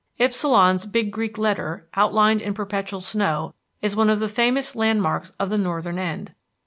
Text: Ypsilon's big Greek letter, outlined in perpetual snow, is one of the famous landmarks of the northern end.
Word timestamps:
Ypsilon's 0.19 0.87
big 0.87 1.11
Greek 1.11 1.37
letter, 1.37 1.87
outlined 1.93 2.41
in 2.41 2.55
perpetual 2.55 3.01
snow, 3.01 3.53
is 3.83 3.95
one 3.95 4.09
of 4.09 4.19
the 4.19 4.27
famous 4.27 4.75
landmarks 4.75 5.31
of 5.39 5.51
the 5.51 5.59
northern 5.59 5.99
end. 5.99 6.33